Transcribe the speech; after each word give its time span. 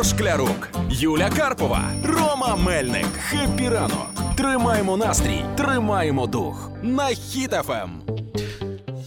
Ігор 0.00 0.18
Шклярук, 0.18 0.68
Юля 0.90 1.30
Карпова, 1.36 1.84
Рома 2.04 2.56
Мельник. 2.56 3.06
Happy 3.28 3.68
ранок. 3.68 4.10
Тримаємо 4.36 4.96
настрій, 4.96 5.44
тримаємо 5.56 6.26
дух. 6.26 6.70
На 6.82 7.06
Хіт 7.06 7.54
FM. 7.54 7.90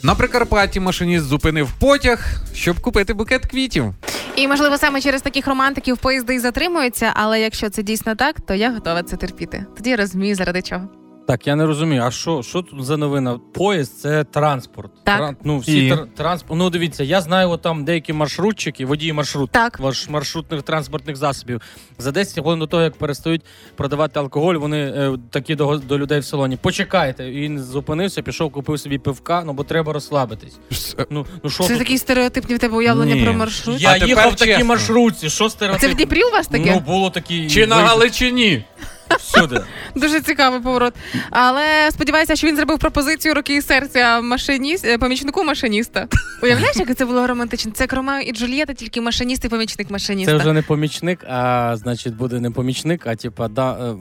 На 0.04 0.16
Прикарпатті 0.16 0.80
машиніст 0.80 1.26
зупинив 1.26 1.70
потяг, 1.80 2.20
щоб 2.54 2.80
купити 2.80 3.14
букет 3.14 3.46
квітів. 3.46 3.94
І 4.36 4.48
можливо 4.48 4.78
саме 4.78 5.02
через 5.02 5.22
таких 5.22 5.48
романтиків 5.48 5.98
поїзди 5.98 6.36
і 6.36 6.40
затримуються, 6.40 7.12
але 7.14 7.42
якщо 7.42 7.70
це 7.70 7.84
дійсно 7.84 8.16
так, 8.16 8.42
то 8.42 8.54
я 8.54 8.72
готова 8.72 9.04
це 9.04 9.16
терпіти. 9.18 9.66
Тоді 9.78 9.90
я 9.90 9.96
розумію, 9.96 10.36
заради 10.36 10.62
чого. 10.62 10.90
Так, 11.28 11.48
я 11.48 11.56
не 11.56 11.66
розумію, 11.66 12.04
а 12.06 12.12
що 12.12 12.44
що 12.44 12.62
тут 12.62 12.86
за 12.86 12.98
новина? 12.98 13.40
Поїзд 13.54 14.00
це 14.00 14.24
транспорт. 14.24 14.92
Так. 15.04 15.20
Тран- 15.22 15.36
ну, 15.44 15.58
всі 15.58 15.86
І? 15.88 15.92
тр- 15.94 16.06
транспорт. 16.16 16.60
Ну, 16.60 16.70
дивіться, 16.70 17.04
я 17.04 17.22
знаю, 17.22 17.50
от 17.50 17.62
там 17.62 17.86
деякі 17.86 18.14
маршрутчики, 18.14 18.86
водії 18.86 19.14
маршрут, 19.14 19.52
Так. 19.52 19.80
ваш 19.80 20.10
маршрутних 20.10 20.62
транспортних 20.64 21.16
засобів. 21.16 21.62
За 21.98 22.12
10 22.12 22.40
хвилин 22.44 22.60
до 22.60 22.68
того, 22.68 22.84
як 22.84 22.96
перестають 22.98 23.42
продавати 23.76 24.20
алкоголь, 24.20 24.56
вони 24.56 24.78
е, 24.80 25.12
такі 25.30 25.56
до, 25.56 25.78
до 25.78 25.98
людей 25.98 26.20
в 26.20 26.26
салоні. 26.26 26.58
Почекайте. 26.58 27.30
І 27.30 27.42
Він 27.42 27.60
зупинився, 27.60 28.22
пішов, 28.22 28.52
купив 28.52 28.80
собі 28.80 28.98
пивка, 28.98 29.44
ну 29.46 29.54
бо 29.54 29.64
треба 29.64 29.94
розслабитись. 29.94 30.58
Ну, 31.10 31.26
ну 31.44 31.50
що 31.50 31.64
Це 31.64 31.70
тут? 31.70 31.80
такі 31.80 31.98
стереотипні 31.98 32.56
в 32.56 32.60
тебе 32.60 32.78
уявлення 32.78 33.16
Ні. 33.16 33.24
про 33.24 33.34
маршрут. 33.34 33.82
Я 33.82 33.90
А 33.92 33.98
їхав 33.98 34.32
в 34.32 34.36
такій 34.36 34.64
маршрутці. 34.64 35.30
Що 35.30 35.46
А 35.46 35.50
стереотип? 35.50 35.82
це 35.82 35.88
в 35.88 35.96
Дніпрі 35.96 36.24
у 36.24 36.30
вас 36.32 36.48
таке? 36.48 36.72
Ну, 36.74 36.80
було 36.94 37.10
такі. 37.10 37.50
Чи 37.50 37.68
на. 37.68 37.76
Галичині? 37.76 38.64
Всюди. 39.34 39.62
Дуже 39.96 40.22
цікавий 40.22 40.60
поворот. 40.60 40.94
Але 41.30 41.92
сподіваюся, 41.92 42.36
що 42.36 42.48
він 42.48 42.56
зробив 42.56 42.80
пропозицію 42.80 43.34
руки 43.34 43.56
і 43.56 43.62
серця 43.62 44.22
машиніст, 44.22 44.86
е, 44.86 44.98
помічнику 44.98 45.44
машиніста. 45.44 46.08
Уявляєш, 46.44 46.76
як 46.76 46.96
це 46.96 47.06
було 47.06 47.28
романтично? 47.28 47.72
Це 47.76 47.84
як 47.84 47.94
Ромео 47.94 48.20
і 48.20 48.32
Джульєта, 48.32 48.74
тільки 48.74 49.02
машиніст 49.02 49.46
і 49.46 49.50
помічник 49.50 49.90
машиніста. 49.90 50.32
Це 50.32 50.38
вже 50.38 50.54
не 50.54 50.62
помічник, 50.62 51.24
а 51.30 51.74
значить 51.78 52.16
буде 52.16 52.40
не 52.40 52.52
помічник, 52.52 53.08
а 53.08 53.16
типа 53.16 53.48
да, 53.48 53.96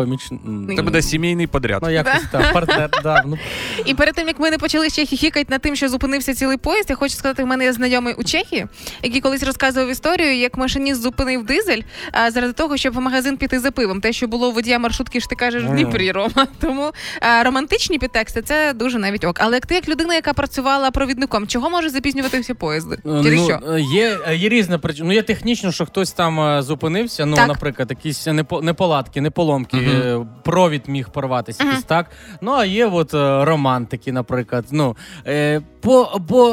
е, 0.00 0.02
м, 0.02 0.08
поміч... 0.08 0.76
Це 0.76 0.82
буде 0.82 1.02
сімейний 1.02 1.46
подряд. 1.46 1.80
Ну, 1.82 1.90
якось 1.90 2.22
так, 2.32 2.52
партнер, 2.52 2.90
да. 3.02 3.22
Ну, 3.26 3.38
І 3.84 3.94
перед 3.94 4.14
тим 4.14 4.28
як 4.28 4.40
ми 4.40 4.50
не 4.50 4.58
почали 4.58 4.90
ще 4.90 5.04
хіхікати 5.06 5.46
над 5.50 5.60
тим, 5.62 5.76
що 5.76 5.88
зупинився 5.88 6.34
цілий 6.34 6.56
поїзд, 6.56 6.90
я 6.90 6.96
хочу 6.96 7.14
сказати, 7.14 7.44
в 7.44 7.46
мене 7.46 7.64
є 7.64 7.72
знайомий 7.72 8.14
у 8.14 8.24
Чехії, 8.24 8.66
який 9.02 9.20
колись 9.20 9.42
розказував 9.42 9.90
історію, 9.90 10.36
як 10.36 10.56
машиніст 10.56 11.02
зупинив 11.02 11.44
дизель 11.46 11.80
а, 12.12 12.30
заради 12.30 12.52
того, 12.52 12.76
щоб 12.76 12.94
в 12.94 13.00
магазин 13.00 13.36
піти 13.36 13.60
за 13.60 13.70
пивом. 13.70 14.00
Те, 14.00 14.12
що 14.12 14.26
було 14.28 14.48
у 14.48 14.52
водія 14.52 14.78
маршрутки, 14.78 15.20
ж 15.20 15.28
ти 15.28 15.34
кажеш 15.36 15.62
в 15.62 15.66
Дніпрі, 15.66 16.12
Рома. 16.12 16.46
Тому 16.60 16.90
а, 17.20 17.42
романтичні 17.42 17.98
підтексти 17.98 18.42
це 18.42 18.72
дуже 18.72 18.98
навіть 18.98 19.24
ок. 19.24 19.36
Але 19.40 19.54
як 19.54 19.66
ти, 19.66 19.74
як 19.74 19.88
людина, 19.88 20.14
яка 20.14 20.32
працювала 20.32 20.90
провідником, 20.90 21.46
чого 21.46 21.70
може 21.70 21.90
запізнюватися 21.90 22.54
поїзди? 22.54 22.98
Через 23.04 23.44
що? 23.44 23.58
ну, 23.66 23.78
є, 23.78 24.18
є 24.34 24.48
різна 24.48 24.78
причина. 24.78 25.06
Ну, 25.08 25.12
є 25.14 25.22
технічно, 25.22 25.72
що 25.72 25.86
хтось 25.86 26.12
там 26.12 26.40
е, 26.40 26.62
зупинився, 26.62 27.26
ну, 27.26 27.36
Так. 27.36 27.48
наприклад, 27.48 27.90
якісь 27.90 28.26
непо- 28.26 28.62
неполадки, 28.62 29.20
неполомки, 29.20 29.76
Е, 29.90 30.26
провід 30.44 30.82
міг 30.88 31.08
порватися, 31.08 31.64
якийсь 31.64 31.82
так. 31.84 32.10
Ну, 32.40 32.52
а 32.52 32.64
є 32.64 32.86
от 32.86 33.14
е, 33.14 33.44
романтики, 33.44 34.12
наприклад. 34.12 34.64
Ну, 34.70 34.96
е, 35.26 35.60
бо, 35.82 36.18
бо, 36.28 36.50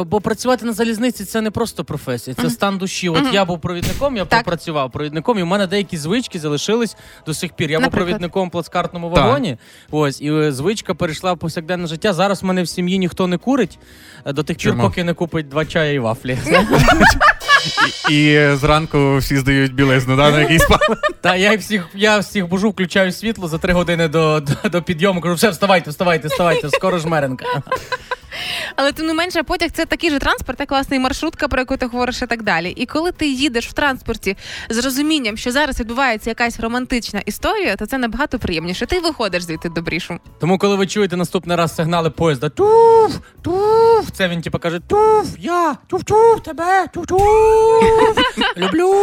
е, 0.00 0.04
бо 0.04 0.20
працювати 0.20 0.66
на 0.66 0.72
залізниці 0.72 1.24
це 1.24 1.40
не 1.40 1.50
просто 1.50 1.84
професія, 1.84 2.36
це 2.40 2.50
стан 2.50 2.78
душі. 2.78 3.08
От 3.08 3.24
я 3.32 3.44
був 3.44 3.60
провідником, 3.60 4.16
я 4.16 4.24
Так. 4.24 4.38
попрацював 4.44 4.90
провідником, 4.90 5.38
і 5.38 5.42
в 5.42 5.46
мене 5.46 5.66
деякі 5.66 5.96
звички 5.96 6.38
залишились 6.38 6.96
до 7.26 7.34
сих 7.34 7.52
пір. 7.52 7.70
Я 7.70 7.80
був 7.80 7.90
провідником 7.90 8.48
в 8.48 8.50
плацкартному 8.50 9.10
Так. 9.14 9.24
вагоні. 9.24 9.56
Ось, 9.90 10.20
і 10.20 10.32
е, 10.32 10.52
звичка 10.52 10.94
перейшла 10.94 11.32
в 11.32 11.38
повсякденне 11.38 11.86
життя. 11.86 12.12
Зараз 12.12 12.42
в 12.42 12.46
мене 12.46 12.62
в 12.62 12.68
сім'ї 12.68 12.98
ніхто 12.98 13.26
не 13.26 13.38
курить 13.38 13.78
до 14.26 14.42
тих 14.42 14.56
пір, 14.56 14.76
поки 14.80 15.04
не 15.04 15.14
купить 15.14 15.48
два 15.48 15.64
чая 15.64 15.92
і 15.92 15.98
вафлі. 15.98 16.38
І 18.10 18.46
зранку 18.54 19.16
всі 19.16 19.36
здають 19.36 19.74
білизну, 19.74 20.16
да, 20.16 20.30
на 20.30 20.40
якийсь 20.40 20.62
спали. 20.62 21.00
Та 21.20 21.36
я 21.36 21.56
всіх, 21.56 21.88
я 21.94 22.18
всіх 22.18 22.48
бужу, 22.48 22.70
включаю 22.70 23.12
світло 23.12 23.48
за 23.48 23.58
три 23.58 23.72
години 23.72 24.08
до, 24.08 24.40
до, 24.40 24.68
до 24.68 24.82
підйому. 24.82 25.20
Кажу, 25.20 25.34
все, 25.34 25.50
вставайте, 25.50 25.90
вставайте, 25.90 26.28
вставайте, 26.28 26.70
скоро 26.70 26.98
жмеренка. 26.98 27.44
Але 28.76 28.92
тим 28.92 29.06
не 29.06 29.14
менше, 29.14 29.42
потяг 29.42 29.70
це 29.70 29.84
такий 29.84 30.10
же 30.10 30.18
транспорт, 30.18 30.60
як 30.60 30.70
власне 30.70 30.96
і 30.96 31.00
маршрутка, 31.00 31.48
про 31.48 31.60
яку 31.60 31.76
ти 31.76 31.86
говориш, 31.86 32.22
і 32.22 32.26
так 32.26 32.42
далі. 32.42 32.70
І 32.70 32.86
коли 32.86 33.12
ти 33.12 33.26
їдеш 33.28 33.68
в 33.68 33.72
транспорті 33.72 34.36
з 34.70 34.84
розумінням, 34.84 35.36
що 35.36 35.50
зараз 35.52 35.80
відбувається 35.80 36.30
якась 36.30 36.60
романтична 36.60 37.20
історія, 37.26 37.76
то 37.76 37.86
це 37.86 37.98
набагато 37.98 38.38
приємніше. 38.38 38.86
Ти 38.86 39.00
виходиш 39.00 39.42
звідти 39.42 39.68
добрішу. 39.68 40.18
Тому, 40.40 40.58
коли 40.58 40.76
ви 40.76 40.86
чуєте 40.86 41.16
наступний 41.16 41.56
раз 41.56 41.74
сигнали 41.74 42.10
поїзда, 42.10 42.48
туф, 42.48 43.16
туф, 43.42 44.10
це 44.12 44.28
він 44.28 44.42
типу 44.42 44.58
каже, 44.58 44.80
туф, 44.88 45.26
я, 45.38 45.76
туф, 45.86 46.04
туф, 46.04 46.40
тебе, 46.44 46.86
туф, 46.94 47.06
туф, 47.06 48.18
люблю. 48.56 48.94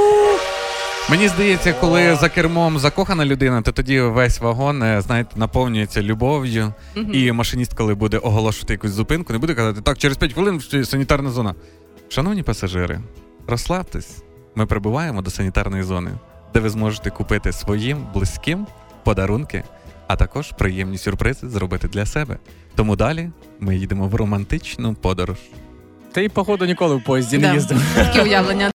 Мені 1.14 1.28
здається, 1.28 1.74
коли 1.74 2.16
за 2.16 2.30
кермом 2.30 2.80
закохана 2.80 3.26
людина, 3.26 3.62
то 3.62 3.72
тоді 3.72 4.02
весь 4.02 4.40
вагон, 4.40 4.84
е, 4.84 5.02
знаєте, 5.02 5.30
наповнюється 5.36 6.02
любов'ю. 6.02 6.74
І 7.14 7.32
машиніст, 7.32 7.74
коли 7.74 7.96
буде 7.96 8.18
оголошувати 8.18 8.74
якусь 8.74 8.92
зупинку, 8.92 9.34
не 9.34 9.40
буде 9.40 9.54
казати, 9.54 9.82
так, 9.82 9.98
через 9.98 10.18
5 10.18 10.34
хвилин 10.34 10.62
санітарна 10.86 11.30
зона. 11.30 11.56
Шановні 12.10 12.44
пасажири, 12.44 13.00
розслабтесь. 13.48 14.24
Ми 14.56 14.66
прибуваємо 14.66 15.22
до 15.22 15.32
санітарної 15.32 15.84
зони, 15.84 16.12
де 16.54 16.60
ви 16.60 16.70
зможете 16.70 17.10
купити 17.10 17.52
своїм 17.52 18.08
близьким 18.14 18.68
подарунки, 19.04 19.64
а 20.08 20.16
також 20.16 20.52
приємні 20.52 20.98
сюрпризи 20.98 21.50
зробити 21.50 21.88
для 21.88 22.06
себе. 22.06 22.38
Тому 22.76 22.96
далі 22.96 23.30
ми 23.60 23.76
їдемо 23.76 24.08
в 24.08 24.16
романтичну 24.16 24.94
подорож. 24.94 25.38
Ти, 26.14 26.30
походу, 26.30 26.66
ніколи 26.66 26.96
в 26.96 27.04
поїзді 27.04 27.38
Да. 27.38 27.48
не 27.48 27.54
їздив. 27.54 27.82
Такі 27.96 28.22
уявлення. 28.22 28.72